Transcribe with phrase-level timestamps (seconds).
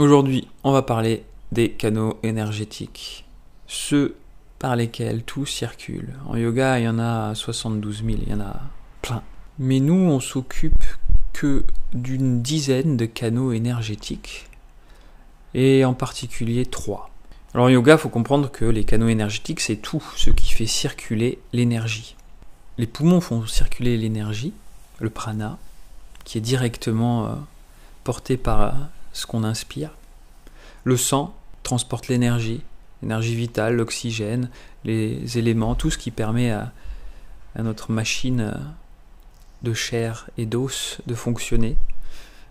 [0.00, 3.26] Aujourd'hui, on va parler des canaux énergétiques.
[3.66, 4.16] Ceux
[4.58, 6.14] par lesquels tout circule.
[6.26, 8.60] En yoga, il y en a 72 000, il y en a
[9.02, 9.22] plein.
[9.58, 10.86] Mais nous, on s'occupe
[11.34, 14.48] que d'une dizaine de canaux énergétiques,
[15.52, 17.10] et en particulier trois.
[17.52, 20.64] Alors en yoga, il faut comprendre que les canaux énergétiques, c'est tout ce qui fait
[20.64, 22.16] circuler l'énergie.
[22.78, 24.54] Les poumons font circuler l'énergie,
[24.98, 25.58] le prana,
[26.24, 27.34] qui est directement euh,
[28.02, 28.70] porté par euh,
[29.12, 29.90] ce qu'on inspire.
[30.84, 32.62] Le sang transporte l'énergie,
[33.02, 34.48] l'énergie vitale, l'oxygène,
[34.84, 36.72] les éléments, tout ce qui permet à,
[37.58, 38.54] notre machine euh,
[39.62, 41.76] de chair et d'os de fonctionner.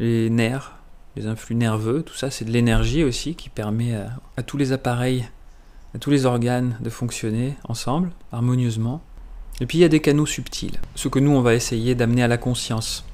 [0.00, 0.72] Les nerfs,
[1.16, 3.94] les influx nerveux, tout ça c'est de l'énergie aussi qui permet
[4.36, 5.28] à, tous les appareils,
[5.94, 9.00] à tous les organes de fonctionner ensemble, harmonieusement.
[9.60, 12.22] Et puis il y a des canaux subtils, ce que nous on va essayer d'amener
[12.22, 13.04] à la conscience.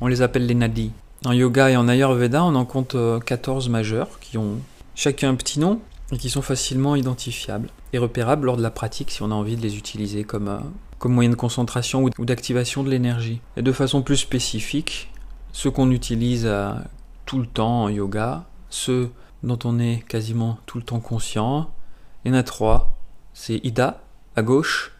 [0.00, 0.92] On les appelle les nadis.
[1.24, 4.56] En yoga et en ayurveda, on en compte 14 euh, majeurs qui ont
[4.96, 9.12] chacun un petit nom et qui sont facilement identifiables et repérables lors de la pratique
[9.12, 10.58] si on a envie de les utiliser comme, euh,
[10.98, 13.40] comme moyen de concentration ou d'activation de l'énergie.
[13.56, 15.12] Et de façon plus spécifique,
[15.52, 16.72] ceux qu'on utilise euh,
[17.24, 19.12] tout le temps en yoga, ceux
[19.44, 21.70] dont on est quasiment tout le temps conscient,
[22.24, 22.96] il y en a trois.
[23.32, 24.02] C'est Ida
[24.34, 24.92] à gauche,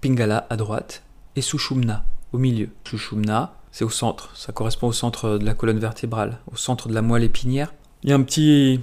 [0.00, 1.02] Pingala à droite
[1.36, 2.68] et Sushumna au milieu.
[2.84, 6.94] Sushumna, c'est au centre, ça correspond au centre de la colonne vertébrale, au centre de
[6.94, 7.74] la moelle épinière.
[8.02, 8.80] Il y a un petit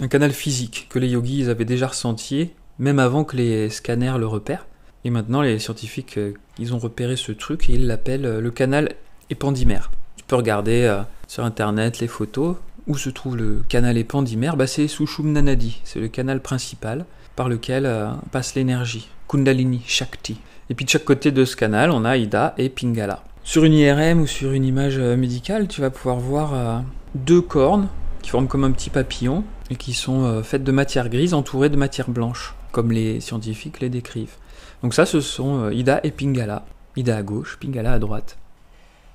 [0.00, 4.26] un canal physique que les yogis avaient déjà ressenti, même avant que les scanners le
[4.26, 4.66] repèrent.
[5.04, 8.50] Et maintenant, les scientifiques, euh, ils ont repéré ce truc et ils l'appellent euh, le
[8.50, 8.94] canal
[9.30, 9.90] épandymère.
[10.16, 12.56] Tu peux regarder euh, sur internet les photos
[12.86, 14.56] où se trouve le canal épandymère.
[14.56, 17.04] Bah, c'est Sushumna Nadi, c'est le canal principal
[17.36, 17.90] par lequel
[18.30, 19.08] passe l'énergie.
[19.28, 20.38] Kundalini Shakti.
[20.70, 23.24] Et puis de chaque côté de ce canal, on a Ida et Pingala.
[23.42, 26.82] Sur une IRM ou sur une image médicale, tu vas pouvoir voir
[27.14, 27.88] deux cornes
[28.24, 31.68] qui forment comme un petit papillon et qui sont euh, faites de matière grise entourées
[31.68, 34.36] de matière blanche, comme les scientifiques les décrivent.
[34.82, 36.64] Donc ça, ce sont euh, Ida et Pingala.
[36.96, 38.38] Ida à gauche, Pingala à droite.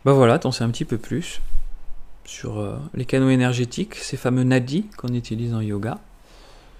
[0.05, 1.41] Bah voilà, t'en sais un petit peu plus
[2.29, 5.97] sur euh, les canaux énergétiques, ces fameux nadis qu'on utilise en yoga.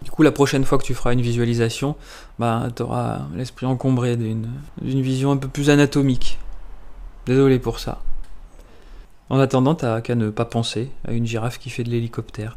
[0.04, 1.96] Du coup, la prochaine fois que tu feras une visualisation,
[2.38, 4.48] bah, tu auras l'esprit encombré d'une
[4.80, 6.38] vision un peu plus anatomique.
[7.26, 8.00] Désolé pour ça.
[9.30, 12.56] En attendant, t'as qu'à ne pas penser à une girafe qui fait de l'hélicoptère.